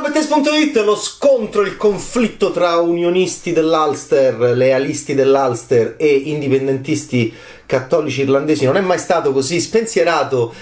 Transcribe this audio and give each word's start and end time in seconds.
Bettes.it, 0.00 0.76
lo 0.78 0.96
scontro, 0.96 1.62
il 1.62 1.76
conflitto 1.76 2.50
tra 2.50 2.76
unionisti 2.76 3.52
dell'Ulster, 3.52 4.38
lealisti 4.56 5.14
dell'Ulster 5.14 5.94
e 5.98 6.08
indipendentisti 6.08 7.34
cattolici 7.66 8.22
irlandesi 8.22 8.64
non 8.64 8.76
è 8.76 8.80
mai 8.80 8.98
stato 8.98 9.32
così 9.32 9.60
spensierato, 9.60 10.52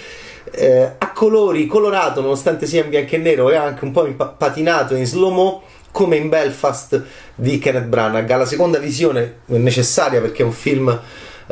eh, 0.51 0.93
a 0.99 1.13
colori, 1.13 1.67
colorato, 1.67 2.21
nonostante 2.21 2.67
sia 2.67 2.83
in 2.83 2.91
bianco 2.91 3.15
e 3.15 3.19
nero 3.19 3.51
e 3.51 3.57
anche 3.57 3.85
un 3.85 3.93
po' 3.93 4.07
patinato 4.37 4.95
in 4.95 5.07
slow-mo 5.07 5.63
come 5.91 6.17
in 6.17 6.29
Belfast 6.29 7.03
di 7.35 7.59
Kenneth 7.59 7.87
Branagh. 7.87 8.31
Alla 8.31 8.47
seconda 8.47 8.79
visione 8.79 9.41
necessaria 9.47 10.21
perché 10.21 10.43
è 10.43 10.47
un 10.47 10.53
film 10.53 11.01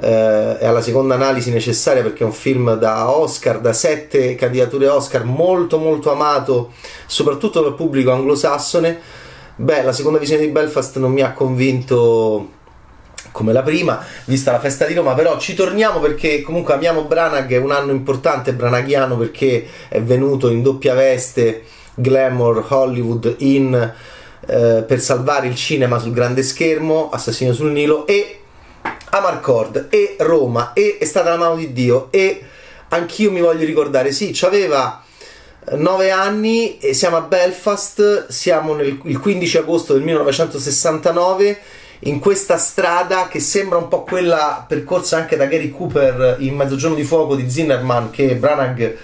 eh, 0.00 0.56
e 0.60 0.66
alla 0.66 0.82
seconda 0.82 1.14
analisi 1.14 1.50
necessaria 1.50 2.02
perché 2.02 2.22
è 2.22 2.26
un 2.26 2.32
film 2.32 2.74
da 2.74 3.10
Oscar, 3.10 3.60
da 3.60 3.72
sette 3.72 4.34
candidature 4.34 4.88
Oscar, 4.88 5.24
molto 5.24 5.78
molto 5.78 6.10
amato 6.10 6.72
soprattutto 7.06 7.62
dal 7.62 7.74
pubblico 7.74 8.12
anglosassone. 8.12 9.24
Beh, 9.56 9.82
la 9.82 9.92
seconda 9.92 10.18
visione 10.18 10.42
di 10.42 10.50
Belfast 10.50 10.98
non 10.98 11.12
mi 11.12 11.22
ha 11.22 11.32
convinto 11.32 12.50
come 13.32 13.52
la 13.52 13.62
prima, 13.62 14.02
vista 14.24 14.52
la 14.52 14.60
festa 14.60 14.86
di 14.86 14.94
Roma, 14.94 15.14
però 15.14 15.38
ci 15.38 15.54
torniamo 15.54 15.98
perché 15.98 16.40
comunque 16.40 16.74
amiamo 16.74 17.04
Branagh, 17.04 17.50
è 17.50 17.58
un 17.58 17.70
anno 17.70 17.90
importante 17.90 18.54
branaghiano 18.54 19.16
perché 19.16 19.66
è 19.88 20.00
venuto 20.00 20.48
in 20.48 20.62
doppia 20.62 20.94
veste, 20.94 21.64
glamour, 21.94 22.64
Hollywood, 22.68 23.34
in 23.38 23.92
eh, 24.46 24.84
per 24.86 25.00
salvare 25.00 25.48
il 25.48 25.54
cinema 25.54 25.98
sul 25.98 26.12
grande 26.12 26.42
schermo, 26.42 27.10
Assassino 27.10 27.52
sul 27.52 27.72
Nilo 27.72 28.06
e 28.06 28.40
Amarcord 29.16 29.86
e 29.90 30.16
Roma 30.18 30.72
e 30.72 30.98
è 30.98 31.04
stata 31.04 31.30
la 31.30 31.36
mano 31.36 31.56
di 31.56 31.72
Dio 31.72 32.08
e 32.10 32.42
anch'io 32.88 33.30
mi 33.30 33.40
voglio 33.40 33.64
ricordare, 33.64 34.12
sì, 34.12 34.36
aveva 34.42 35.02
9 35.72 36.10
anni 36.10 36.78
e 36.78 36.94
siamo 36.94 37.16
a 37.16 37.22
Belfast, 37.22 38.28
siamo 38.28 38.74
nel, 38.74 39.00
il 39.04 39.18
15 39.18 39.58
agosto 39.58 39.94
del 39.94 40.02
1969 40.02 41.58
in 42.00 42.18
questa 42.18 42.58
strada 42.58 43.26
che 43.26 43.40
sembra 43.40 43.78
un 43.78 43.88
po' 43.88 44.02
quella 44.02 44.64
percorsa 44.68 45.16
anche 45.16 45.36
da 45.36 45.46
Gary 45.46 45.70
Cooper 45.70 46.36
in 46.40 46.54
Mezzogiorno 46.54 46.94
di 46.94 47.04
Fuoco 47.04 47.34
di 47.34 47.50
Zinnerman 47.50 48.10
che 48.10 48.34
Branagh 48.34 48.96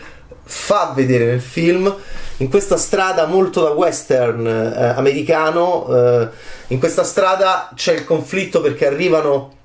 fa 0.45 0.93
vedere 0.95 1.25
nel 1.25 1.41
film. 1.41 1.93
In 2.39 2.51
questa 2.51 2.77
strada 2.77 3.27
molto 3.27 3.63
da 3.63 3.71
western 3.71 4.47
eh, 4.47 4.85
americano 4.97 5.87
eh, 5.89 6.29
in 6.69 6.79
questa 6.79 7.05
strada 7.05 7.71
c'è 7.75 7.95
il 7.95 8.05
conflitto 8.05 8.61
perché 8.61 8.87
arrivano 8.87 9.61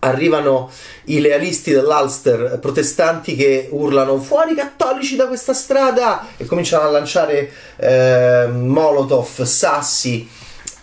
arrivano 0.00 0.70
i 1.04 1.20
lealisti 1.20 1.72
dell'Ulster 1.72 2.58
protestanti 2.60 3.34
che 3.34 3.68
urlano 3.70 4.18
fuori 4.20 4.54
cattolici 4.54 5.16
da 5.16 5.26
questa 5.26 5.52
strada! 5.52 6.26
E 6.36 6.44
cominciano 6.44 6.86
a 6.86 6.90
lanciare 6.90 7.50
eh, 7.76 8.46
molotov, 8.46 9.42
sassi. 9.42 10.28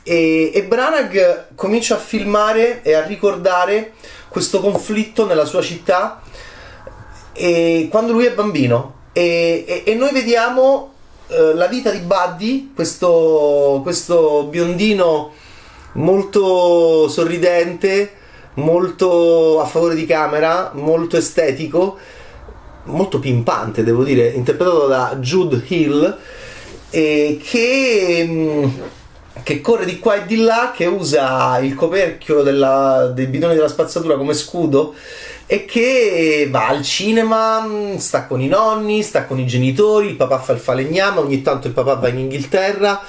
E, 0.03 0.51
e 0.53 0.63
Branagh 0.63 1.55
comincia 1.55 1.95
a 1.95 1.99
filmare 1.99 2.81
e 2.83 2.93
a 2.93 3.03
ricordare 3.05 3.93
questo 4.27 4.59
conflitto 4.59 5.25
nella 5.25 5.45
sua 5.45 5.61
città 5.61 6.21
e 7.33 7.87
quando 7.89 8.11
lui 8.11 8.25
è 8.25 8.33
bambino. 8.33 8.93
E, 9.13 9.63
e, 9.65 9.83
e 9.85 9.95
noi 9.95 10.11
vediamo 10.11 10.93
eh, 11.27 11.53
la 11.53 11.67
vita 11.67 11.89
di 11.89 11.99
Buddy 11.99 12.73
questo, 12.75 13.79
questo 13.81 14.43
biondino 14.43 15.31
molto 15.93 17.07
sorridente 17.07 18.23
molto 18.55 19.61
a 19.61 19.65
favore 19.65 19.95
di 19.95 20.05
camera, 20.05 20.71
molto 20.73 21.17
estetico, 21.17 21.97
molto 22.83 23.19
pimpante, 23.19 23.83
devo 23.83 24.03
dire, 24.03 24.27
interpretato 24.29 24.87
da 24.87 25.17
Jude 25.19 25.63
Hill, 25.67 26.17
e 26.89 27.39
che, 27.43 28.25
mm, 28.27 28.65
che 29.43 29.61
corre 29.61 29.85
di 29.85 29.99
qua 29.99 30.15
e 30.15 30.25
di 30.25 30.37
là, 30.37 30.71
che 30.75 30.85
usa 30.85 31.57
il 31.59 31.75
coperchio 31.75 32.41
della, 32.41 33.11
dei 33.13 33.27
bidoni 33.27 33.55
della 33.55 33.67
spazzatura 33.67 34.15
come 34.15 34.33
scudo 34.33 34.93
e 35.47 35.65
che 35.65 36.47
va 36.49 36.67
al 36.67 36.83
cinema, 36.83 37.61
mm, 37.61 37.95
sta 37.97 38.25
con 38.25 38.41
i 38.41 38.47
nonni, 38.47 39.03
sta 39.03 39.25
con 39.25 39.39
i 39.39 39.45
genitori, 39.45 40.07
il 40.07 40.15
papà 40.15 40.39
fa 40.39 40.53
il 40.53 40.59
falegname, 40.59 41.19
ogni 41.19 41.41
tanto 41.41 41.67
il 41.67 41.73
papà 41.73 41.95
va 41.95 42.07
in 42.07 42.19
Inghilterra 42.19 43.01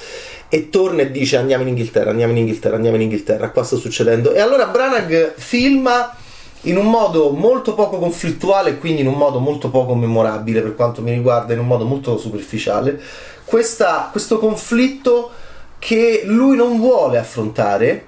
e 0.48 0.70
torna 0.70 1.02
e 1.02 1.10
dice 1.10 1.36
andiamo 1.36 1.62
in 1.62 1.68
Inghilterra, 1.68 2.10
andiamo 2.10 2.32
in 2.32 2.38
Inghilterra, 2.38 2.76
andiamo 2.76 2.96
in 2.96 3.02
Inghilterra, 3.02 3.50
qua 3.50 3.64
sta 3.64 3.76
succedendo. 3.76 4.32
E 4.32 4.40
allora 4.40 4.66
Branagh 4.66 5.34
filma 5.36 6.14
in 6.62 6.76
un 6.76 6.86
modo 6.86 7.30
molto 7.30 7.74
poco 7.74 7.98
conflittuale 7.98 8.70
e 8.70 8.78
quindi 8.78 9.02
in 9.02 9.06
un 9.06 9.14
modo 9.14 9.38
molto 9.38 9.70
poco 9.70 9.94
memorabile 9.94 10.62
per 10.62 10.74
quanto 10.74 11.02
mi 11.02 11.12
riguarda, 11.12 11.52
in 11.52 11.60
un 11.60 11.66
modo 11.66 11.84
molto 11.84 12.18
superficiale, 12.18 13.00
questa, 13.44 14.08
questo 14.10 14.38
conflitto 14.38 15.30
che 15.78 16.22
lui 16.24 16.56
non 16.56 16.78
vuole 16.78 17.18
affrontare 17.18 18.06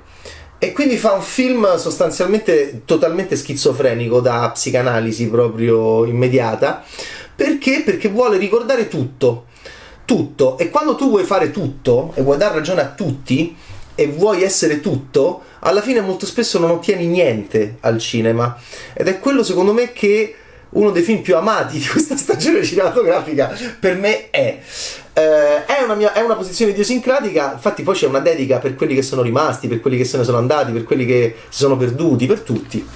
e 0.58 0.72
quindi 0.72 0.96
fa 0.96 1.12
un 1.12 1.22
film 1.22 1.76
sostanzialmente 1.76 2.82
totalmente 2.84 3.36
schizofrenico 3.36 4.20
da 4.20 4.50
psicanalisi 4.52 5.28
proprio 5.28 6.04
immediata 6.04 6.82
perché? 7.36 7.82
Perché 7.84 8.08
vuole 8.08 8.36
ricordare 8.36 8.88
tutto 8.88 9.44
tutto. 10.08 10.56
E 10.56 10.70
quando 10.70 10.94
tu 10.94 11.10
vuoi 11.10 11.24
fare 11.24 11.50
tutto 11.50 12.12
e 12.14 12.22
vuoi 12.22 12.38
dare 12.38 12.54
ragione 12.54 12.80
a 12.80 12.86
tutti 12.86 13.54
e 13.94 14.06
vuoi 14.06 14.42
essere 14.42 14.80
tutto, 14.80 15.42
alla 15.58 15.82
fine 15.82 16.00
molto 16.00 16.24
spesso 16.24 16.58
non 16.58 16.70
ottieni 16.70 17.06
niente 17.06 17.76
al 17.80 17.98
cinema. 17.98 18.56
Ed 18.94 19.06
è 19.06 19.18
quello 19.18 19.42
secondo 19.42 19.74
me 19.74 19.92
che 19.92 20.34
uno 20.70 20.90
dei 20.92 21.02
film 21.02 21.20
più 21.20 21.36
amati 21.36 21.78
di 21.78 21.86
questa 21.86 22.16
stagione 22.18 22.64
cinematografica 22.64 23.54
per 23.78 23.96
me 23.96 24.30
è. 24.30 24.58
Eh, 25.12 25.64
è, 25.66 25.82
una 25.82 25.94
mia, 25.94 26.14
è, 26.14 26.20
una 26.20 26.36
posizione 26.36 26.70
idiosincratica, 26.70 27.52
infatti 27.52 27.82
poi 27.82 27.94
c'è 27.94 28.06
una 28.06 28.20
dedica 28.20 28.58
per 28.58 28.76
quelli 28.76 28.94
che 28.94 29.02
sono 29.02 29.20
rimasti, 29.20 29.68
per 29.68 29.80
quelli 29.80 29.98
che 29.98 30.04
se 30.04 30.16
ne 30.16 30.24
sono 30.24 30.38
andati, 30.38 30.72
per 30.72 30.84
quelli 30.84 31.04
che 31.04 31.34
si 31.48 31.58
sono 31.58 31.76
perduti, 31.76 32.26
per 32.26 32.40
tutti 32.40 32.86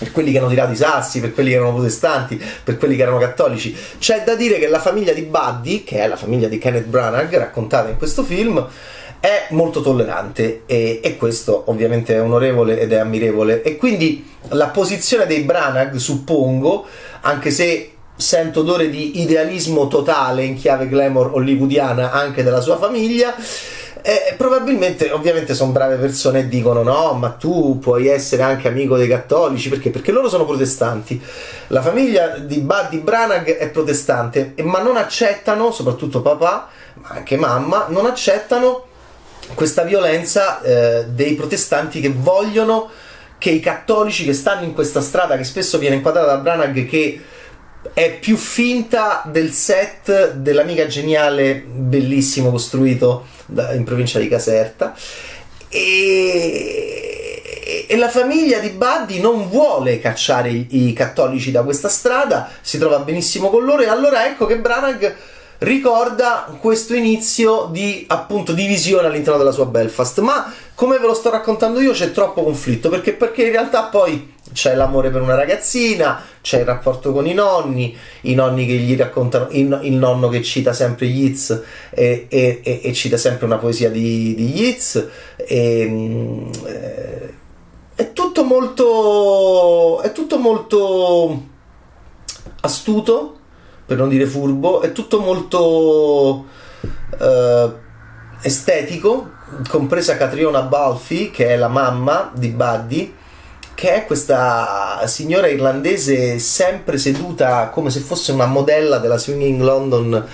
per 0.00 0.12
quelli 0.12 0.32
che 0.32 0.38
hanno 0.38 0.48
tirato 0.48 0.72
i 0.72 0.76
sassi, 0.76 1.20
per 1.20 1.34
quelli 1.34 1.50
che 1.50 1.56
erano 1.56 1.74
protestanti, 1.74 2.42
per 2.64 2.78
quelli 2.78 2.96
che 2.96 3.02
erano 3.02 3.18
cattolici. 3.18 3.76
C'è 3.98 4.22
da 4.24 4.34
dire 4.34 4.58
che 4.58 4.66
la 4.66 4.80
famiglia 4.80 5.12
di 5.12 5.20
Buddy, 5.20 5.84
che 5.84 5.98
è 5.98 6.08
la 6.08 6.16
famiglia 6.16 6.48
di 6.48 6.56
Kenneth 6.56 6.86
Branagh, 6.86 7.36
raccontata 7.36 7.90
in 7.90 7.98
questo 7.98 8.22
film, 8.22 8.66
è 9.20 9.48
molto 9.50 9.82
tollerante 9.82 10.62
e, 10.64 11.00
e, 11.02 11.16
questo 11.18 11.64
ovviamente 11.66 12.14
è 12.14 12.22
onorevole 12.22 12.80
ed 12.80 12.92
è 12.92 12.96
ammirevole. 12.96 13.60
E 13.60 13.76
quindi 13.76 14.26
la 14.48 14.68
posizione 14.68 15.26
dei 15.26 15.42
Branagh, 15.42 15.96
suppongo, 15.96 16.86
anche 17.20 17.50
se 17.50 17.92
sento 18.16 18.60
odore 18.60 18.88
di 18.88 19.20
idealismo 19.20 19.86
totale 19.88 20.44
in 20.44 20.54
chiave 20.54 20.88
glamour 20.88 21.32
hollywoodiana 21.34 22.10
anche 22.10 22.42
della 22.42 22.62
sua 22.62 22.78
famiglia, 22.78 23.34
e 24.02 24.34
probabilmente, 24.36 25.10
ovviamente, 25.10 25.54
sono 25.54 25.72
brave 25.72 25.96
persone 25.96 26.40
e 26.40 26.48
dicono: 26.48 26.82
no, 26.82 27.12
ma 27.14 27.30
tu 27.30 27.78
puoi 27.78 28.08
essere 28.08 28.42
anche 28.42 28.68
amico 28.68 28.96
dei 28.96 29.08
cattolici 29.08 29.68
perché? 29.68 29.90
Perché 29.90 30.12
loro 30.12 30.28
sono 30.28 30.44
protestanti. 30.44 31.20
La 31.68 31.82
famiglia 31.82 32.38
di 32.38 32.58
Buddy 32.60 32.98
Branagh 32.98 33.56
è 33.56 33.68
protestante, 33.70 34.54
ma 34.62 34.80
non 34.80 34.96
accettano, 34.96 35.70
soprattutto 35.70 36.22
papà, 36.22 36.68
ma 36.94 37.08
anche 37.08 37.36
mamma, 37.36 37.86
non 37.88 38.06
accettano 38.06 38.86
questa 39.54 39.82
violenza 39.82 40.60
eh, 40.62 41.06
dei 41.08 41.34
protestanti 41.34 42.00
che 42.00 42.12
vogliono 42.14 42.88
che 43.38 43.50
i 43.50 43.60
cattolici 43.60 44.24
che 44.24 44.34
stanno 44.34 44.64
in 44.64 44.74
questa 44.74 45.00
strada, 45.00 45.36
che 45.36 45.44
spesso 45.44 45.78
viene 45.78 45.96
inquadrata 45.96 46.34
da 46.34 46.36
Branagh, 46.36 46.86
che 46.86 47.20
è 47.92 48.18
più 48.18 48.36
finta 48.36 49.22
del 49.26 49.50
set 49.52 50.32
dell'amica 50.32 50.86
geniale, 50.86 51.62
bellissimo 51.66 52.50
costruito 52.50 53.26
da, 53.46 53.72
in 53.72 53.84
provincia 53.84 54.18
di 54.18 54.28
Caserta. 54.28 54.94
E, 55.68 57.42
e, 57.88 57.96
la 57.96 58.08
famiglia 58.08 58.58
di 58.58 58.70
Buddy 58.70 59.20
non 59.20 59.48
vuole 59.48 60.00
cacciare 60.00 60.50
i, 60.50 60.88
i, 60.88 60.92
cattolici 60.92 61.50
da 61.50 61.62
questa 61.62 61.88
strada, 61.88 62.50
si 62.60 62.78
trova 62.78 62.98
benissimo 62.98 63.50
con 63.50 63.64
loro. 63.64 63.82
E 63.82 63.88
allora 63.88 64.26
ecco 64.26 64.46
che 64.46 64.58
Branagh 64.58 65.14
ricorda 65.60 66.56
questo 66.60 66.94
inizio 66.94 67.68
di 67.70 68.04
appunto 68.08 68.52
divisione 68.52 69.08
all'interno 69.08 69.38
della 69.38 69.52
sua 69.52 69.66
Belfast. 69.66 70.20
Ma 70.20 70.52
come 70.74 70.98
ve 70.98 71.06
lo 71.06 71.14
sto 71.14 71.30
raccontando 71.30 71.80
io, 71.80 71.92
c'è 71.92 72.12
troppo 72.12 72.42
conflitto 72.42 72.88
perché, 72.88 73.12
perché 73.12 73.44
in 73.44 73.52
realtà 73.52 73.84
poi 73.84 74.34
c'è 74.52 74.74
l'amore 74.74 75.10
per 75.10 75.20
una 75.22 75.34
ragazzina, 75.34 76.22
c'è 76.40 76.60
il 76.60 76.64
rapporto 76.64 77.12
con 77.12 77.26
i 77.26 77.34
nonni, 77.34 77.96
i 78.22 78.34
nonni 78.34 78.66
che 78.66 78.74
gli 78.74 78.96
raccontano, 78.96 79.48
il, 79.50 79.78
il 79.82 79.94
nonno 79.94 80.28
che 80.28 80.42
cita 80.42 80.72
sempre 80.72 81.06
Yeats 81.06 81.62
e, 81.90 82.26
e, 82.28 82.60
e, 82.62 82.80
e, 82.82 82.92
cita 82.92 83.16
sempre 83.16 83.46
una 83.46 83.58
poesia 83.58 83.90
di, 83.90 84.34
di 84.34 84.52
Yeats. 84.58 85.08
E, 85.36 86.48
eh, 86.64 87.34
è 87.94 88.12
tutto 88.12 88.44
molto. 88.44 90.00
è 90.00 90.12
tutto 90.12 90.38
molto 90.38 91.48
astuto, 92.62 93.39
per 93.90 93.98
non 93.98 94.08
dire 94.08 94.24
furbo, 94.24 94.82
è 94.82 94.92
tutto 94.92 95.18
molto 95.18 96.44
eh, 97.18 97.72
estetico, 98.40 99.32
compresa 99.68 100.16
Catriona 100.16 100.62
Balfi, 100.62 101.32
che 101.32 101.48
è 101.48 101.56
la 101.56 101.66
mamma 101.66 102.30
di 102.32 102.50
Buddy 102.50 103.14
che 103.74 103.94
è 103.94 104.04
questa 104.04 105.04
signora 105.06 105.48
irlandese 105.48 106.38
sempre 106.38 106.98
seduta 106.98 107.70
come 107.70 107.90
se 107.90 107.98
fosse 108.00 108.30
una 108.30 108.46
modella 108.46 108.98
della 108.98 109.16
Swinging 109.16 109.60
London 109.60 110.24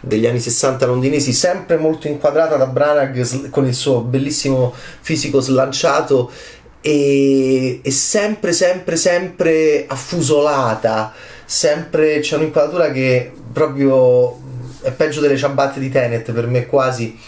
degli 0.00 0.26
anni 0.26 0.40
60 0.40 0.86
londinesi, 0.86 1.34
sempre 1.34 1.76
molto 1.76 2.06
inquadrata 2.06 2.56
da 2.56 2.66
Branagh 2.66 3.50
con 3.50 3.66
il 3.66 3.74
suo 3.74 4.00
bellissimo 4.00 4.72
fisico 5.00 5.40
slanciato 5.40 6.30
e, 6.80 7.80
e 7.82 7.90
sempre, 7.90 8.52
sempre, 8.52 8.96
sempre 8.96 9.84
affusolata, 9.86 11.12
sempre 11.52 12.20
c'è 12.20 12.36
un'inquadratura 12.36 12.90
che 12.90 13.30
proprio 13.52 14.40
è 14.80 14.90
peggio 14.90 15.20
delle 15.20 15.36
ciabatte 15.36 15.80
di 15.80 15.90
Tenet 15.90 16.32
per 16.32 16.46
me 16.46 16.64
quasi 16.64 17.18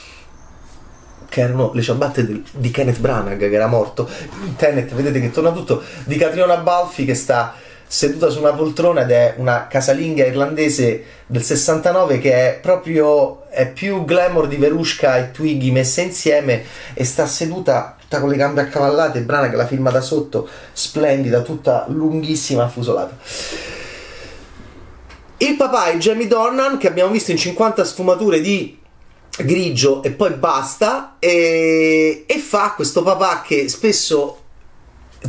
che 1.29 1.41
erano 1.43 1.73
le 1.75 1.83
ciabatte 1.83 2.25
di, 2.25 2.43
di 2.53 2.71
Kenneth 2.71 3.01
Branagh 3.01 3.37
che 3.37 3.53
era 3.53 3.67
morto. 3.67 4.09
Tenet 4.57 4.95
vedete 4.95 5.21
che 5.21 5.31
torna 5.31 5.53
tutto 5.53 5.83
di 6.05 6.17
Catriona 6.17 6.57
Balfi 6.57 7.05
che 7.05 7.15
sta 7.15 7.55
seduta 7.87 8.31
su 8.31 8.39
una 8.39 8.55
poltrona 8.55 9.03
ed 9.03 9.11
è 9.11 9.35
una 9.37 9.67
casalinga 9.67 10.25
irlandese 10.25 11.05
del 11.27 11.43
69 11.43 12.19
che 12.19 12.33
è 12.33 12.59
proprio 12.61 13.51
è 13.51 13.69
più 13.69 14.07
glamour 14.07 14.49
di 14.49 14.57
Verushka 14.57 15.19
e 15.19 15.33
Twiggy 15.33 15.71
messe 15.71 16.01
insieme 16.01 16.65
e 16.95 17.05
sta 17.05 17.27
seduta 17.27 17.95
tutta 18.01 18.21
con 18.21 18.31
le 18.31 18.37
gambe 18.37 18.63
accavallate 18.63 19.21
Brana 19.21 19.51
che 19.51 19.57
la 19.57 19.67
filma 19.67 19.91
da 19.91 20.01
sotto 20.01 20.49
splendida 20.73 21.43
tutta 21.43 21.85
lunghissima 21.89 22.65
affusolata 22.65 23.74
il 25.39 25.57
papà 25.57 25.87
è 25.87 25.97
Jamie 25.97 26.27
Dornan 26.27 26.79
che 26.79 26.89
abbiamo 26.89 27.11
visto 27.11 27.31
in 27.31 27.37
50 27.37 27.85
sfumature 27.85 28.41
di 28.41 28.79
grigio 29.39 30.03
e 30.03 30.13
poi 30.13 30.33
basta 30.35 31.17
e, 31.19 32.25
e 32.27 32.39
fa 32.39 32.73
questo 32.77 33.03
papà 33.03 33.43
che 33.45 33.69
spesso 33.69 34.39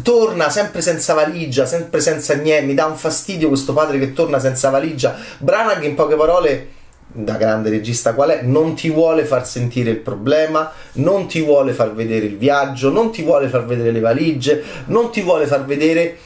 torna 0.02 0.50
sempre 0.50 0.82
senza 0.82 1.14
valigia, 1.14 1.66
sempre 1.66 2.02
senza 2.02 2.36
niente, 2.36 2.66
mi 2.66 2.74
dà 2.74 2.86
un 2.86 2.98
fastidio 2.98 3.48
questo 3.48 3.74
padre 3.74 3.98
che 3.98 4.14
torna 4.14 4.40
senza 4.40 4.70
valigia. 4.70 5.16
Branagh 5.40 5.84
in 5.84 5.96
poche 5.96 6.16
parole 6.16 6.68
da 7.08 7.36
grande 7.36 7.70
regista 7.70 8.14
qual 8.14 8.32
è, 8.32 8.42
non 8.42 8.76
ti 8.76 8.90
vuole 8.90 9.24
far 9.24 9.48
sentire 9.48 9.90
il 9.92 10.00
problema, 10.00 10.72
non 10.94 11.28
ti 11.28 11.42
vuole 11.42 11.72
far 11.72 11.94
vedere 11.94 12.26
il 12.26 12.38
viaggio, 12.38 12.92
non 12.92 13.12
ti 13.12 13.22
vuole 13.24 13.48
far 13.48 13.66
vedere 13.66 13.92
le 13.92 14.02
valigie, 14.02 14.62
non 14.88 15.12
ti 15.12 15.22
vuole 15.22 15.48
far 15.48 15.64
vedere 15.64 16.18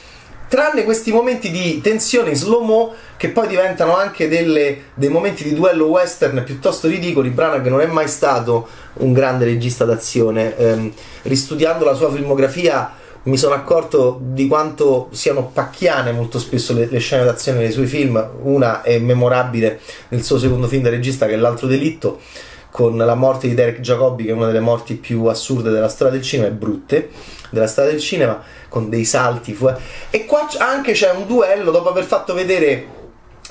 tranne 0.49 0.83
questi 0.83 1.11
momenti 1.11 1.51
di 1.51 1.79
tensione 1.79 2.31
in 2.31 2.35
slow-mo 2.35 2.93
che 3.15 3.29
poi 3.29 3.47
diventano 3.47 3.95
anche 3.95 4.27
delle, 4.27 4.85
dei 4.95 5.09
momenti 5.09 5.43
di 5.43 5.53
duello 5.53 5.85
western 5.85 6.43
piuttosto 6.43 6.87
ridicoli. 6.87 7.29
Branagh 7.29 7.67
non 7.67 7.81
è 7.81 7.85
mai 7.85 8.07
stato 8.07 8.67
un 8.95 9.13
grande 9.13 9.45
regista 9.45 9.85
d'azione. 9.85 10.57
Ehm, 10.57 10.91
ristudiando 11.23 11.85
la 11.85 11.93
sua 11.93 12.11
filmografia 12.11 12.93
mi 13.23 13.37
sono 13.37 13.53
accorto 13.53 14.19
di 14.21 14.47
quanto 14.47 15.09
siano 15.11 15.51
pacchiane 15.53 16.11
molto 16.11 16.39
spesso 16.39 16.73
le, 16.73 16.87
le, 16.89 16.99
scene 16.99 17.23
d'azione 17.23 17.59
nei 17.59 17.71
suoi 17.71 17.85
film. 17.85 18.29
Una 18.41 18.81
è 18.81 18.97
memorabile 18.97 19.79
nel 20.09 20.23
suo 20.23 20.39
secondo 20.39 20.67
film 20.67 20.81
da 20.81 20.89
regista 20.89 21.27
che 21.27 21.33
è 21.33 21.37
L'altro 21.37 21.67
delitto 21.67 22.19
con 22.71 22.98
la 22.98 23.16
morte 23.16 23.48
di 23.48 23.56
Derek 23.56 23.80
Jacobi 23.80 24.25
che 24.25 24.30
è 24.30 24.33
una 24.33 24.45
delle 24.48 24.60
morti 24.60 24.95
più 24.95 25.25
assurde 25.25 25.71
della 25.71 25.89
storia 25.89 26.13
del 26.13 26.21
cinema 26.21 26.48
e 26.50 26.51
brutte 26.51 27.10
della 27.50 27.68
storia 27.68 27.92
del 27.92 28.00
cinema 28.00 28.42
con 28.68 28.89
dei 28.89 29.06
salti 29.06 29.54
fu- 29.54 29.74
e 30.10 30.25
qua 30.25 30.48
anche 30.60 30.92
c'è 30.92 31.12
un 31.12 31.25
duello 31.25 31.71
dopo 31.71 31.89
aver 31.89 32.04
fatto 32.04 32.33
vedere 32.33 32.98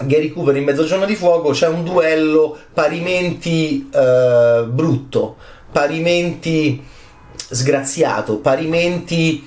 Gary 0.00 0.32
Cooper 0.32 0.56
in 0.56 0.64
Mezzogiorno 0.64 1.04
di 1.04 1.16
Fuoco 1.16 1.50
c'è 1.50 1.66
un 1.66 1.82
duello 1.82 2.56
parimenti 2.72 3.90
eh, 3.92 4.64
brutto 4.68 5.36
parimenti 5.72 6.84
sgraziato 7.50 8.36
parimenti 8.36 9.44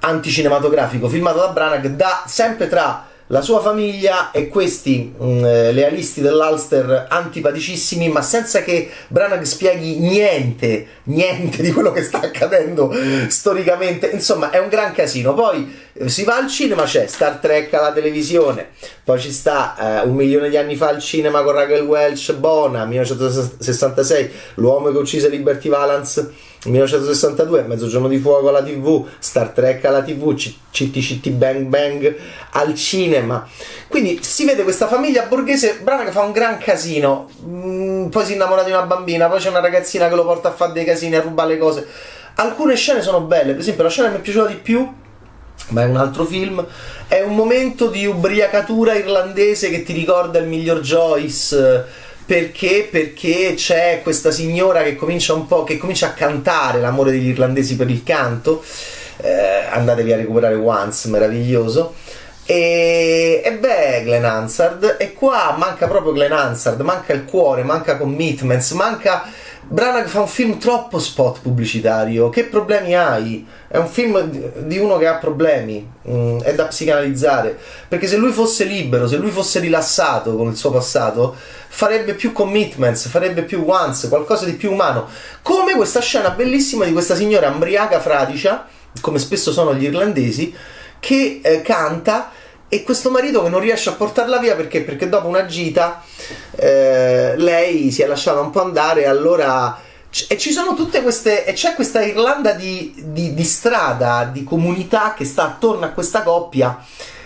anticinematografico 0.00 1.08
filmato 1.08 1.38
da 1.38 1.48
Branagh 1.48 1.86
da 1.86 2.24
sempre 2.26 2.68
tra 2.68 3.09
la 3.30 3.42
sua 3.42 3.60
famiglia 3.60 4.30
e 4.32 4.48
questi 4.48 5.14
mh, 5.16 5.24
mm, 5.24 5.44
eh, 5.44 5.72
lealisti 5.72 6.20
dell'Ulster 6.20 7.06
antipaticissimi, 7.08 8.08
ma 8.08 8.22
senza 8.22 8.62
che 8.62 8.90
Branagh 9.08 9.42
spieghi 9.42 9.98
niente, 9.98 10.86
niente 11.04 11.62
di 11.62 11.72
quello 11.72 11.92
che 11.92 12.02
sta 12.02 12.20
accadendo 12.20 12.92
storicamente. 13.28 14.08
Insomma, 14.08 14.50
è 14.50 14.58
un 14.58 14.68
gran 14.68 14.92
casino. 14.92 15.32
Poi 15.34 15.72
eh, 15.92 16.08
si 16.08 16.24
va 16.24 16.36
al 16.36 16.48
cinema, 16.48 16.82
c'è 16.84 17.06
Star 17.06 17.36
Trek 17.36 17.72
alla 17.74 17.92
televisione, 17.92 18.70
poi 19.04 19.20
ci 19.20 19.30
sta 19.30 20.02
eh, 20.02 20.06
un 20.06 20.14
milione 20.14 20.48
di 20.48 20.56
anni 20.56 20.74
fa 20.74 20.88
al 20.88 21.00
cinema 21.00 21.42
con 21.42 21.52
Raquel 21.52 21.82
Welch, 21.82 22.34
Bona, 22.34 22.84
1966, 22.84 24.30
l'uomo 24.54 24.90
che 24.90 24.98
uccise 24.98 25.28
Liberty 25.28 25.68
Valance 25.68 26.48
1962, 26.64 27.62
Mezzogiorno 27.62 28.06
di 28.06 28.18
Fuoco 28.18 28.50
alla 28.50 28.62
TV, 28.62 29.06
Star 29.18 29.48
Trek 29.48 29.82
alla 29.86 30.02
TV, 30.02 30.34
CTCT 30.34 31.30
Bang 31.30 31.64
Bang 31.66 32.14
al 32.50 32.74
cinema. 32.74 33.48
Quindi 33.88 34.18
si 34.22 34.44
vede 34.44 34.62
questa 34.62 34.86
famiglia 34.86 35.24
borghese 35.24 35.80
brana 35.82 36.04
che 36.04 36.10
fa 36.10 36.20
un 36.20 36.32
gran 36.32 36.58
casino. 36.58 37.30
Mm, 37.46 38.08
poi 38.08 38.24
si 38.26 38.34
innamora 38.34 38.62
di 38.62 38.70
una 38.70 38.82
bambina, 38.82 39.28
poi 39.28 39.40
c'è 39.40 39.48
una 39.48 39.60
ragazzina 39.60 40.08
che 40.08 40.14
lo 40.14 40.24
porta 40.24 40.48
a 40.48 40.52
fare 40.52 40.72
dei 40.72 40.84
casini, 40.84 41.16
a 41.16 41.22
rubare 41.22 41.54
le 41.54 41.58
cose. 41.58 41.86
Alcune 42.34 42.76
scene 42.76 43.00
sono 43.00 43.22
belle, 43.22 43.52
per 43.52 43.60
esempio 43.60 43.82
la 43.82 43.90
scena 43.90 44.08
che 44.08 44.14
mi 44.14 44.20
è 44.20 44.22
piaciuta 44.22 44.46
di 44.46 44.56
più 44.56 44.98
ma 45.68 45.82
è 45.82 45.86
un 45.86 45.96
altro 45.96 46.24
film. 46.24 46.64
È 47.06 47.20
un 47.20 47.34
momento 47.34 47.88
di 47.88 48.06
ubriacatura 48.06 48.94
irlandese 48.94 49.70
che 49.70 49.82
ti 49.82 49.92
ricorda 49.92 50.38
il 50.38 50.46
miglior 50.46 50.80
Joyce 50.80 52.08
perché? 52.30 52.86
Perché 52.88 53.54
c'è 53.56 54.02
questa 54.04 54.30
signora 54.30 54.84
che 54.84 54.94
comincia 54.94 55.34
un 55.34 55.48
po' 55.48 55.64
che 55.64 55.78
comincia 55.78 56.06
a 56.06 56.12
cantare 56.12 56.80
l'amore 56.80 57.10
degli 57.10 57.26
irlandesi 57.26 57.74
per 57.74 57.90
il 57.90 58.04
canto. 58.04 58.62
Eh, 59.16 59.66
andatevi 59.68 60.12
a 60.12 60.16
recuperare 60.16 60.54
Once, 60.54 61.08
meraviglioso. 61.08 61.94
E, 62.46 63.42
e 63.44 63.52
beh, 63.54 64.04
Glenn 64.04 64.24
Hansard. 64.24 64.94
E 65.00 65.12
qua 65.12 65.56
manca 65.58 65.88
proprio 65.88 66.12
Glenn 66.12 66.30
Hansard, 66.30 66.80
manca 66.82 67.12
il 67.14 67.24
cuore, 67.24 67.64
manca 67.64 67.96
commitments, 67.96 68.70
manca 68.72 69.24
Branagh 69.72 70.08
fa 70.08 70.22
un 70.22 70.26
film 70.26 70.58
troppo 70.58 70.98
spot 70.98 71.42
pubblicitario. 71.42 72.28
Che 72.28 72.46
problemi 72.46 72.96
hai? 72.96 73.46
È 73.68 73.76
un 73.76 73.86
film 73.86 74.20
di 74.66 74.78
uno 74.78 74.98
che 74.98 75.06
ha 75.06 75.14
problemi, 75.14 75.88
mm, 76.08 76.40
è 76.40 76.56
da 76.56 76.64
psicanalizzare. 76.64 77.56
Perché 77.86 78.08
se 78.08 78.16
lui 78.16 78.32
fosse 78.32 78.64
libero, 78.64 79.06
se 79.06 79.16
lui 79.16 79.30
fosse 79.30 79.60
rilassato 79.60 80.34
con 80.34 80.48
il 80.48 80.56
suo 80.56 80.72
passato, 80.72 81.36
farebbe 81.68 82.14
più 82.14 82.32
commitments, 82.32 83.06
farebbe 83.06 83.42
più 83.42 83.62
once, 83.64 84.08
qualcosa 84.08 84.44
di 84.44 84.54
più 84.54 84.72
umano. 84.72 85.06
Come 85.40 85.76
questa 85.76 86.00
scena 86.00 86.30
bellissima 86.30 86.84
di 86.84 86.92
questa 86.92 87.14
signora 87.14 87.46
ambriaca 87.46 88.00
fradicia, 88.00 88.66
come 89.00 89.20
spesso 89.20 89.52
sono 89.52 89.72
gli 89.72 89.84
irlandesi, 89.84 90.52
che 90.98 91.38
eh, 91.44 91.62
canta 91.62 92.32
e 92.72 92.84
questo 92.84 93.10
marito 93.10 93.42
che 93.42 93.48
non 93.48 93.58
riesce 93.58 93.88
a 93.88 93.94
portarla 93.94 94.38
via 94.38 94.54
perché? 94.54 94.82
Perché 94.82 95.08
dopo 95.08 95.26
una 95.26 95.44
gita 95.44 96.04
eh, 96.54 97.34
lei 97.36 97.90
si 97.90 98.02
è 98.02 98.06
lasciata 98.06 98.38
un 98.38 98.50
po' 98.50 98.62
andare 98.62 99.02
e 99.02 99.06
allora 99.06 99.76
e 100.28 100.38
ci 100.38 100.52
sono 100.52 100.74
tutte 100.74 101.02
queste 101.02 101.44
e 101.44 101.52
c'è 101.52 101.74
questa 101.74 102.00
Irlanda 102.00 102.52
di, 102.52 102.94
di, 102.96 103.34
di, 103.34 103.44
strada 103.44 104.28
di 104.32 104.44
comunità 104.44 105.14
che 105.14 105.24
sta 105.24 105.44
attorno 105.44 105.84
a 105.84 105.88
questa 105.88 106.22
coppia 106.22 106.78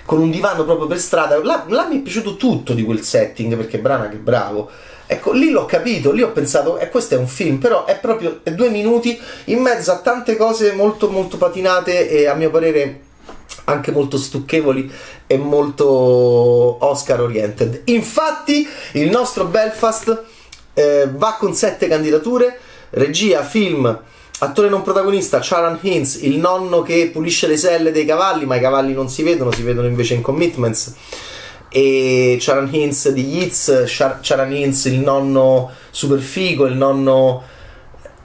con 0.07 0.18
un 0.18 0.30
divano 0.30 0.64
proprio 0.64 0.87
per 0.87 0.99
strada 0.99 1.37
là, 1.42 1.64
là 1.68 1.87
mi 1.88 1.99
è 1.99 2.00
piaciuto 2.00 2.37
tutto 2.37 2.73
di 2.73 2.83
quel 2.83 3.02
setting 3.02 3.54
perché 3.54 3.78
Brana 3.78 4.09
che 4.09 4.16
bravo 4.16 4.71
ecco 5.07 5.33
lì 5.33 5.50
l'ho 5.50 5.66
capito 5.66 6.11
lì 6.11 6.23
ho 6.23 6.33
pensato 6.33 6.78
e 6.78 6.85
eh, 6.85 6.88
questo 6.88 7.16
è 7.16 7.18
un 7.18 7.26
film 7.26 7.59
però 7.59 7.85
è 7.85 7.99
proprio 7.99 8.40
è 8.42 8.50
due 8.52 8.71
minuti 8.71 9.21
in 9.45 9.61
mezzo 9.61 9.92
a 9.92 9.99
tante 9.99 10.37
cose 10.37 10.73
molto 10.73 11.11
molto 11.11 11.37
patinate 11.37 12.09
e 12.09 12.26
a 12.26 12.35
mio 12.35 12.50
parere 12.50 13.00
anche 13.64 13.90
molto 13.90 14.18
stucchevoli 14.18 14.90
e 15.26 15.37
molto 15.37 15.87
Oscar 15.87 17.21
oriented. 17.21 17.83
Infatti, 17.87 18.66
il 18.92 19.11
nostro 19.11 19.47
Belfast 19.47 20.23
eh, 20.75 21.09
va 21.12 21.37
con 21.38 21.54
sette 21.54 21.88
candidature: 21.88 22.59
regia, 22.90 23.42
film, 23.42 24.02
attore 24.38 24.68
non 24.68 24.83
protagonista, 24.83 25.38
Charan 25.40 25.78
Hinz, 25.80 26.16
il 26.23 26.38
nonno 26.38 26.83
che 26.83 27.11
pulisce 27.12 27.47
le 27.47 27.56
selle 27.56 27.92
dei 27.92 28.04
cavalli, 28.04 28.47
ma 28.47 28.56
i 28.56 28.61
cavalli 28.61 28.92
non 28.92 29.09
si 29.09 29.23
vedono, 29.23 29.52
si 29.52 29.62
vedono 29.62 29.87
invece 29.87 30.14
in 30.14 30.21
commitments. 30.23 30.94
E 31.68 32.37
Charan 32.38 32.68
Hinz 32.71 33.09
di 33.09 33.26
Yiz, 33.26 33.85
Charan 34.21 34.54
Hinz, 34.54 34.85
il 34.85 35.00
nonno 35.00 35.71
super 35.90 36.21
figo, 36.21 36.66
il 36.66 36.75
nonno 36.75 37.42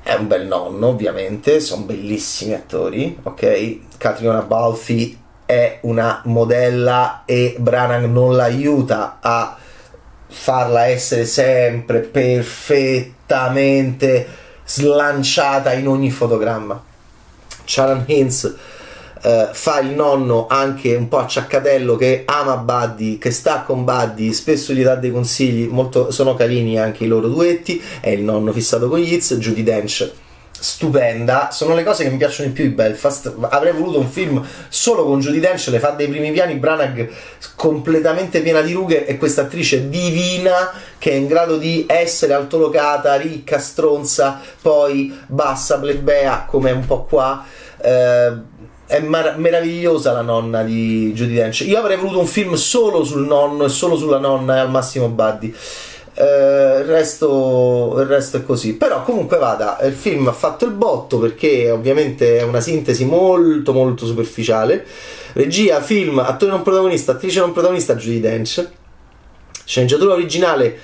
è 0.03 0.13
un 0.13 0.27
bel 0.27 0.46
nonno, 0.46 0.88
ovviamente, 0.88 1.60
sono 1.60 1.84
bellissimi 1.84 2.53
attori, 2.53 3.17
ok? 3.24 3.98
Catriona 3.98 4.41
Balfi 4.41 5.17
è 5.50 5.79
una 5.82 6.22
modella 6.25 7.24
e 7.25 7.56
Branagh 7.58 8.06
non 8.06 8.36
l'aiuta 8.36 9.18
a 9.20 9.58
farla 10.27 10.86
essere 10.86 11.25
sempre 11.25 12.01
perfettamente 12.01 14.27
slanciata 14.63 15.74
in 15.74 15.88
ogni 15.88 16.12
fotogramma. 16.12 16.79
Sharon 17.65 18.06
Haynes 18.08 18.56
eh, 19.24 19.50
fa 19.51 19.79
il 19.79 19.96
nonno 19.96 20.46
anche 20.48 20.94
un 20.94 21.08
po' 21.08 21.18
acciaccatello 21.18 21.96
che 21.96 22.25
ama 22.27 22.58
Buddy, 22.58 23.18
che 23.18 23.32
sta 23.32 23.63
con 23.63 23.84
Buddy, 23.84 24.32
spesso 24.34 24.72
gli 24.72 24.84
dà 24.84 24.94
dei 24.94 25.10
consigli, 25.10 25.65
molto, 25.65 26.12
sono 26.12 26.36
carini 26.36 26.77
anche 26.77 27.06
i 27.06 27.08
loro 27.08 27.27
duetti, 27.27 27.82
è 28.00 28.10
il 28.10 28.22
nonno 28.22 28.51
fissato 28.51 28.88
con 28.88 29.00
Yiz, 29.00 29.34
Judy 29.34 29.63
Dench 29.63 30.27
stupenda, 30.60 31.50
sono 31.51 31.74
le 31.74 31.84
cose 31.84 32.04
che 32.04 32.10
mi 32.10 32.18
piacciono 32.18 32.50
di 32.50 32.54
più 32.54 32.66
di 32.66 32.74
Belfast. 32.74 33.34
Avrei 33.50 33.74
voluto 33.74 34.00
un 34.00 34.10
film 34.10 34.46
solo 34.68 35.06
con 35.06 35.20
Judy 35.20 35.39
Dench, 35.39 35.68
le 35.68 35.80
fa 35.80 35.92
dei 35.92 36.08
primi 36.08 36.32
piani, 36.32 36.56
Branagh 36.56 37.10
completamente 37.56 38.42
piena 38.42 38.62
di 38.62 38.74
rughe 38.74 39.06
e 39.06 39.18
questa 39.18 39.42
attrice 39.42 39.89
divina 39.89 40.72
che 40.98 41.12
è 41.12 41.16
in 41.16 41.28
grado 41.28 41.58
di 41.58 41.86
essere 41.88 42.34
altolocata, 42.34 43.16
ricca, 43.16 43.60
stronza, 43.60 44.39
poi 44.62 45.18
bassa, 45.28 45.80
plebea, 45.80 46.46
come 46.48 46.72
un 46.72 46.86
po' 46.86 47.04
qua. 47.04 47.44
Eh, 47.82 48.58
è 48.89 49.00
mar- 49.01 49.38
meravigliosa 49.38 50.12
la 50.13 50.22
nonna 50.22 50.63
di 50.63 51.13
Judy 51.13 51.36
Dench. 51.36 51.62
Io 51.62 51.78
avrei 51.78 51.96
voluto 51.96 52.20
un 52.20 52.25
film 52.25 52.56
solo 52.56 53.04
sul 53.04 53.25
nonno 53.25 53.66
e 53.66 53.70
solo 53.70 53.96
sulla 53.96 54.18
nonna 54.18 54.56
e 54.56 54.60
al 54.60 54.72
massimo 54.72 55.10
Buddy. 55.10 55.56
Uh, 56.19 56.79
il, 56.79 56.83
resto, 56.83 57.95
il, 57.97 58.05
resto, 58.05 58.35
è 58.35 58.43
così. 58.43 58.73
Però 58.73 59.03
comunque 59.03 59.38
vada, 59.38 59.79
il 59.83 59.93
film 59.93 60.27
ha 60.27 60.33
fatto 60.33 60.65
il 60.65 60.71
botto 60.71 61.17
perché 61.17 61.71
ovviamente 61.71 62.39
è 62.39 62.43
una 62.43 62.59
sintesi 62.59 63.05
molto 63.05 63.71
molto 63.71 64.05
superficiale. 64.05 64.85
Regia, 65.31 65.79
film, 65.79 66.19
attore 66.19 66.51
non 66.51 66.61
protagonista, 66.61 67.13
attrice 67.13 67.39
non 67.39 67.53
protagonista, 67.53 67.95
Judy 67.95 68.19
Dench. 68.19 68.67
Sceneggiatura 69.63 70.13
originale. 70.13 70.77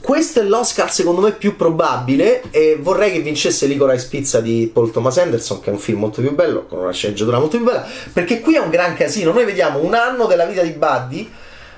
Questo 0.00 0.40
è 0.40 0.44
l'Oscar 0.44 0.92
secondo 0.92 1.20
me 1.20 1.32
più 1.32 1.56
probabile 1.56 2.42
e 2.50 2.78
vorrei 2.80 3.10
che 3.12 3.20
vincesse 3.20 3.66
Licorice 3.66 4.08
Pizza 4.08 4.40
di 4.40 4.70
Paul 4.72 4.90
Thomas 4.90 5.16
Anderson 5.18 5.60
che 5.60 5.70
è 5.70 5.72
un 5.72 5.78
film 5.78 6.00
molto 6.00 6.20
più 6.20 6.34
bello, 6.34 6.66
con 6.66 6.80
una 6.80 6.90
sceneggiatura 6.90 7.38
molto 7.38 7.56
più 7.56 7.66
bella 7.66 7.86
perché 8.12 8.40
qui 8.40 8.56
è 8.56 8.58
un 8.58 8.68
gran 8.68 8.96
casino, 8.96 9.30
noi 9.30 9.44
vediamo 9.44 9.78
un 9.78 9.94
anno 9.94 10.26
della 10.26 10.44
vita 10.44 10.62
di 10.62 10.70
Buddy 10.70 11.30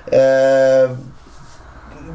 eh, 0.09 0.87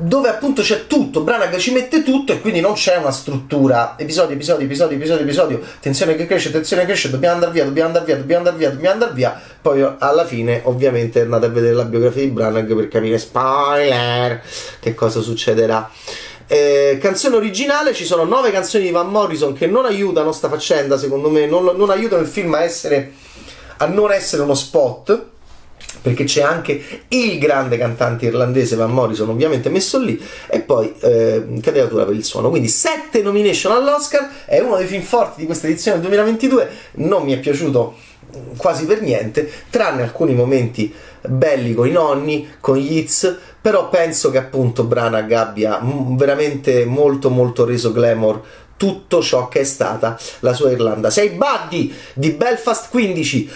dove 0.01 0.29
appunto 0.29 0.63
c'è 0.63 0.87
tutto, 0.87 1.23
Branagh 1.23 1.57
ci 1.57 1.73
mette 1.73 2.03
tutto 2.03 2.33
e 2.33 2.41
quindi 2.41 2.61
non 2.61 2.75
c'è 2.75 2.97
una 2.97 3.11
struttura, 3.11 3.95
episodio, 3.99 4.35
episodio, 4.35 4.65
episodio, 4.65 4.97
episodio, 4.97 5.25
episodio, 5.25 5.61
tensione 5.81 6.15
che 6.15 6.27
cresce, 6.27 6.51
tensione 6.51 6.83
che 6.83 6.89
cresce, 6.89 7.11
dobbiamo 7.11 7.35
andare 7.35 7.53
via, 7.53 7.65
dobbiamo 7.65 7.89
andare 7.89 8.05
via, 8.05 8.17
dobbiamo 8.17 8.39
andare 8.41 8.57
via, 8.57 8.71
dobbiamo 8.71 8.93
andare 8.95 9.13
via, 9.13 9.41
poi 9.61 9.87
alla 9.99 10.25
fine 10.25 10.61
ovviamente 10.65 11.23
andate 11.23 11.47
a 11.47 11.49
vedere 11.49 11.75
la 11.75 11.85
biografia 11.85 12.23
di 12.23 12.29
Branagh 12.29 12.75
per 12.75 12.89
capire, 12.89 13.19
spoiler, 13.19 14.43
che 14.81 14.95
cosa 14.95 15.21
succederà. 15.21 15.91
Eh, 16.47 16.99
canzone 17.01 17.37
originale 17.37 17.93
ci 17.93 18.07
sono 18.07 18.25
nove 18.25 18.51
canzoni 18.51 18.85
di 18.85 18.91
Van 18.91 19.09
Morrison 19.11 19.53
che 19.53 19.67
non 19.67 19.85
aiutano 19.85 20.33
sta 20.33 20.49
faccenda 20.49 20.97
secondo 20.97 21.29
me 21.29 21.45
non, 21.45 21.63
non 21.77 21.91
aiutano 21.91 22.23
il 22.23 22.27
film 22.27 22.55
a 22.55 22.63
essere 22.63 23.13
a 23.77 23.85
non 23.85 24.11
essere 24.13 24.41
uno 24.41 24.55
spot 24.55 25.27
perché 26.01 26.25
c'è 26.25 26.43
anche 26.43 27.03
il 27.09 27.39
grande 27.39 27.77
cantante 27.79 28.27
irlandese 28.27 28.77
Van 28.77 28.93
Morrison 28.93 29.29
ovviamente 29.29 29.69
messo 29.69 29.99
lì 29.99 30.21
e 30.47 30.61
poi 30.61 30.93
eh, 31.01 31.45
candidatura 31.61 32.05
per 32.05 32.15
il 32.15 32.25
suono 32.25 32.51
quindi 32.51 32.69
sette 32.69 33.23
nomination 33.23 33.73
all'Oscar 33.73 34.29
è 34.45 34.61
uno 34.61 34.77
dei 34.77 34.87
film 34.87 35.03
forti 35.03 35.41
di 35.41 35.47
questa 35.47 35.67
edizione 35.67 36.01
2022 36.01 36.69
non 36.95 37.25
mi 37.25 37.33
è 37.33 37.39
piaciuto 37.39 37.97
quasi 38.57 38.85
per 38.85 39.01
niente 39.01 39.51
tranne 39.71 40.03
alcuni 40.03 40.35
momenti 40.35 40.93
belli 41.27 41.75
con 41.75 41.87
i 41.87 41.93
nonni 41.93 42.49
con 42.61 42.77
gli 42.77 42.97
hits 42.97 43.37
però 43.61 43.89
penso 43.89 44.31
che 44.31 44.39
appunto 44.39 44.85
Branagh 44.85 45.33
abbia 45.33 45.81
veramente 45.83 46.85
molto 46.85 47.31
molto 47.31 47.65
reso 47.65 47.93
glamour 47.93 48.43
tutto 48.79 49.21
ciò 49.21 49.49
che 49.49 49.61
è 49.61 49.65
stata 49.65 50.17
la 50.41 50.55
sua 50.55 50.71
Irlanda. 50.71 51.11
Sei 51.11 51.31
Buddy 51.31 51.93
di 52.15 52.31
Belfast 52.31 52.89
15 52.91 53.51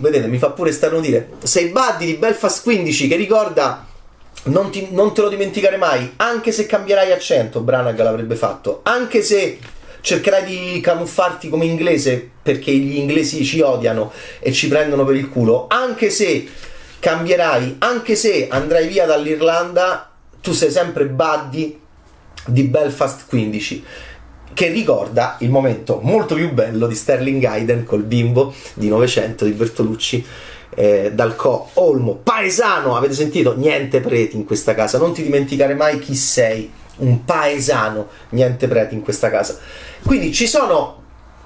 vedete 0.00 0.26
mi 0.26 0.38
fa 0.38 0.50
pure 0.50 0.72
starnutire. 0.72 1.30
Sei 1.42 1.68
Buddy 1.68 2.06
di 2.06 2.14
Belfast 2.14 2.62
15 2.62 3.08
che 3.08 3.16
ricorda 3.16 3.86
non, 4.44 4.70
ti, 4.70 4.88
non, 4.90 5.14
te 5.14 5.20
lo 5.20 5.28
dimenticare 5.28 5.76
mai 5.76 6.14
anche 6.16 6.52
se 6.52 6.66
cambierai 6.66 7.12
accento 7.12 7.60
Branagh 7.60 7.98
l'avrebbe 7.98 8.34
fatto. 8.34 8.80
Anche 8.82 9.22
se 9.22 9.58
cercherai 10.02 10.44
di 10.44 10.80
camuffarti 10.80 11.48
come 11.48 11.64
inglese 11.64 12.28
perché 12.42 12.72
gli 12.72 12.96
inglesi 12.96 13.44
ci 13.44 13.60
odiano 13.60 14.12
e 14.40 14.52
ci 14.52 14.66
prendono 14.68 15.04
per 15.04 15.14
il 15.14 15.28
culo 15.28 15.66
anche 15.68 16.10
se 16.10 16.48
cambierai 16.98 17.76
anche 17.78 18.16
se 18.16 18.48
andrai 18.50 18.88
via 18.88 19.06
dall'Irlanda 19.06 20.10
tu 20.40 20.52
sei 20.52 20.72
sempre 20.72 21.06
Buddy 21.06 21.78
di 22.46 22.64
Belfast 22.64 23.26
15 23.28 23.84
che 24.54 24.68
ricorda 24.68 25.36
il 25.40 25.50
momento 25.50 26.00
molto 26.02 26.34
più 26.34 26.52
bello 26.52 26.86
di 26.86 26.94
Sterling 26.94 27.42
Hayden 27.44 27.84
col 27.84 28.02
bimbo 28.02 28.52
di 28.74 28.88
Novecento 28.88 29.44
di 29.44 29.52
Bertolucci 29.52 30.24
eh, 30.74 31.12
dal 31.12 31.36
co 31.36 31.70
Olmo. 31.74 32.14
Paesano! 32.16 32.96
Avete 32.96 33.14
sentito? 33.14 33.56
Niente 33.56 34.00
preti 34.00 34.36
in 34.36 34.44
questa 34.44 34.74
casa. 34.74 34.98
Non 34.98 35.12
ti 35.12 35.22
dimenticare 35.22 35.74
mai 35.74 35.98
chi 35.98 36.14
sei 36.14 36.70
un 36.96 37.24
paesano. 37.24 38.08
Niente 38.30 38.68
preti 38.68 38.94
in 38.94 39.02
questa 39.02 39.30
casa. 39.30 39.58
Quindi 40.04 40.32
ci 40.32 40.46
sono 40.46 41.00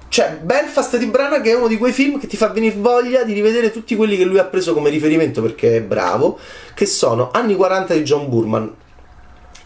cioè 0.09 0.39
Belfast 0.41 0.97
di 0.99 1.07
Brana 1.07 1.41
che 1.41 1.51
è 1.51 1.55
uno 1.55 1.67
di 1.67 1.77
quei 1.77 1.93
film 1.93 2.21
che 2.21 2.29
ti 2.29 2.37
fa 2.37 2.49
venire 2.49 2.77
voglia 2.79 3.25
di 3.25 3.33
rivedere 3.33 3.73
tutti 3.73 3.97
quelli 3.97 4.17
che 4.17 4.25
lui 4.25 4.39
ha 4.39 4.45
preso 4.45 4.73
come 4.73 4.89
riferimento 4.89 5.43
perché 5.43 5.79
è 5.79 5.83
bravo 5.83 6.39
che 6.75 6.87
sono 6.87 7.31
anni 7.33 7.57
40 7.57 7.95
di 7.95 8.03
John 8.03 8.29
Burman 8.29 8.73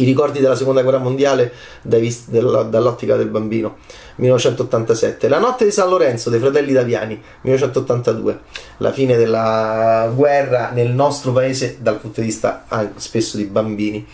i 0.00 0.04
ricordi 0.04 0.40
della 0.40 0.57
seconda 0.57 0.83
guerra 0.83 0.99
mondiale 0.99 1.52
dall'ottica 1.83 3.16
del 3.16 3.28
bambino. 3.28 3.78
1987 4.16 5.28
la 5.28 5.38
notte 5.38 5.64
di 5.64 5.71
San 5.71 5.88
Lorenzo 5.88 6.28
dei 6.30 6.40
fratelli 6.40 6.73
Daviani 6.73 7.21
1982 7.42 8.40
la 8.78 8.92
fine 8.92 9.16
della 9.16 10.11
guerra 10.14 10.71
nel 10.71 10.90
nostro 10.90 11.33
paese 11.33 11.78
dal 11.80 11.97
punto 11.97 12.21
di 12.21 12.26
vista 12.26 12.64
anche 12.69 13.00
spesso 13.00 13.37
di 13.37 13.45
bambini. 13.45 14.07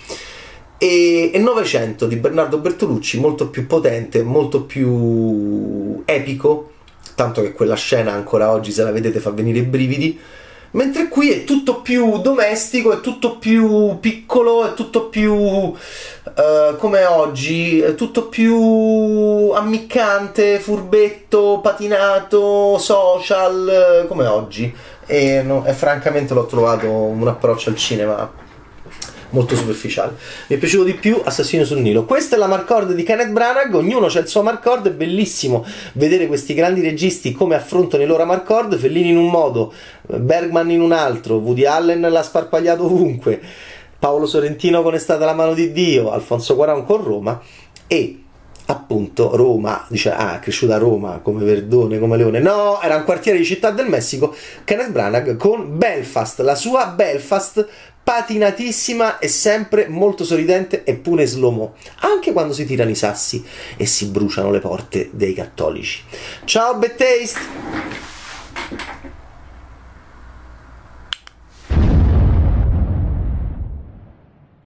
E, 0.79 1.31
e 1.33 1.39
900 1.39 2.07
di 2.07 2.17
Bernardo 2.17 2.59
Bertolucci 2.59 3.19
molto 3.19 3.49
più 3.49 3.67
potente 3.67 4.23
molto 4.23 4.65
più 4.65 6.03
epico 6.05 6.73
tanto 7.15 7.41
che 7.41 7.53
quella 7.53 7.77
scena 7.77 8.13
ancora 8.13 8.51
oggi 8.51 8.73
se 8.73 8.83
la 8.83 8.93
vedete 8.93 9.19
fa 9.19 9.31
venire 9.31 9.61
i 9.61 9.63
brividi 9.63 10.21
Mentre 10.77 11.09
qui 11.09 11.31
è 11.31 11.45
tutto 11.45 11.81
più 11.81 12.21
domestico, 12.21 12.93
è 12.93 13.01
tutto 13.01 13.39
più 13.39 13.99
piccolo, 13.99 14.67
è 14.67 14.75
tutto 14.75 15.07
più 15.07 15.33
uh, 15.33 15.75
come 16.77 17.07
oggi, 17.07 17.81
è 17.81 17.95
tutto 17.95 18.27
più 18.27 19.53
ammiccante, 19.55 20.61
furbetto, 20.61 21.61
patinato, 21.63 22.77
social, 22.77 24.05
come 24.07 24.27
oggi. 24.27 24.71
E, 25.07 25.41
no, 25.43 25.65
e 25.65 25.73
francamente 25.73 26.35
l'ho 26.35 26.45
trovato 26.45 26.91
un 26.91 27.27
approccio 27.27 27.71
al 27.71 27.77
cinema 27.77 28.45
molto 29.37 29.55
superficiale. 29.55 30.17
Mi 30.47 30.57
è 30.57 30.59
piaciuto 30.59 30.85
di 30.85 30.95
più 30.95 31.21
Assassino 31.23 31.65
sul 31.65 31.81
Nilo. 31.81 32.07
Questa 32.07 32.37
è 32.37 32.39
la 32.39 32.47
Marcord 32.47 32.93
di 32.93 33.03
Kenneth 33.03 33.31
Branagh, 33.31 33.75
ognuno 33.75 34.07
c'ha 34.09 34.21
il 34.21 34.29
suo 34.29 34.43
Marcord, 34.43 34.89
è 34.89 34.93
bellissimo 34.93 35.67
vedere 35.93 36.27
questi 36.27 36.55
grandi 36.55 36.81
registi 36.81 37.33
come 37.33 37.55
affrontano 37.55 38.03
i 38.03 38.07
loro 38.07 38.25
Marcord, 38.25 38.77
Fellini 38.79 39.11
in 39.11 39.19
un 39.19 39.29
modo, 39.29 39.73
Bergman 40.03 40.71
in 40.71 40.81
un 40.81 40.93
altro, 40.93 41.37
Woody 41.37 41.67
Allen 41.67 42.01
l'ha 42.01 42.23
sparpagliato 42.23 42.87
ovunque, 42.87 43.41
Paolo 43.99 44.27
Sorrentino 44.27 44.83
con 44.83 44.95
È 44.95 44.99
stata 44.99 45.27
la 45.27 45.35
mano 45.35 45.53
di 45.53 45.71
Dio, 45.71 46.11
Alfonso 46.11 46.55
Cuarón 46.55 46.85
con 46.85 47.05
Roma 47.05 47.41
e 47.87 48.23
appunto 49.17 49.35
Roma, 49.35 49.87
dice 49.89 50.13
ah, 50.13 50.37
è 50.37 50.41
cresciuta 50.41 50.75
a 50.75 50.79
Roma 50.79 51.21
come 51.23 51.43
Verdone, 51.43 51.99
come 51.99 52.19
Leone. 52.19 52.41
No, 52.41 52.81
era 52.83 52.97
un 52.97 53.05
quartiere 53.05 53.39
di 53.39 53.45
Città 53.45 53.71
del 53.71 53.89
Messico. 53.89 54.35
Kenneth 54.65 54.91
Branagh 54.91 55.37
con 55.37 55.79
Belfast, 55.79 56.41
la 56.41 56.55
sua 56.55 56.89
Belfast 56.89 57.67
patinatissima 58.05 59.19
e 59.19 59.27
sempre 59.27 59.89
molto 59.89 60.23
sorridente 60.23 60.85
e 60.85 60.95
pure 60.95 61.27
slow 61.27 61.75
anche 62.01 62.33
quando 62.33 62.53
si 62.53 62.65
tirano 62.65 62.91
i 62.91 62.95
sassi 62.95 63.45
e 63.77 63.85
si 63.85 64.07
bruciano 64.07 64.51
le 64.51 64.61
porte 64.61 65.09
dei 65.13 65.35
cattolici. 65.35 66.03
Ciao 66.45 66.77
Bad 66.77 66.95
Taste! 66.95 68.16